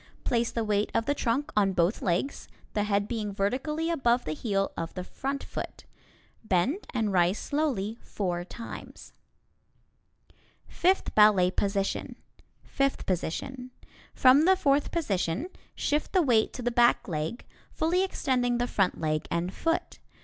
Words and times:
Place 0.23 0.49
the 0.49 0.63
weight 0.63 0.89
of 0.95 1.05
the 1.05 1.13
trunk 1.13 1.51
on 1.55 1.73
both 1.73 2.01
legs, 2.01 2.47
the 2.73 2.85
head 2.85 3.07
being 3.07 3.31
vertically 3.31 3.91
above 3.91 4.25
the 4.25 4.33
heel 4.33 4.71
of 4.75 4.91
the 4.95 5.03
front 5.03 5.43
foot. 5.43 5.85
Bend 6.43 6.87
and 6.91 7.13
rise 7.13 7.37
slowly 7.37 7.99
four 8.01 8.43
times. 8.43 9.13
[Illustration: 10.65 10.65
Fifth 10.67 11.13
Ballet 11.13 11.51
Position] 11.51 12.15
Fifth 12.63 13.05
Position: 13.05 13.69
From 14.15 14.45
the 14.45 14.55
fourth 14.55 14.89
position, 14.91 15.49
shift 15.75 16.13
the 16.13 16.23
weight 16.23 16.51
to 16.53 16.63
the 16.63 16.71
back 16.71 17.07
leg, 17.07 17.45
fully 17.71 18.03
extending 18.03 18.57
the 18.57 18.65
front 18.65 18.99
leg 18.99 19.27
and 19.29 19.53
foot. 19.53 19.99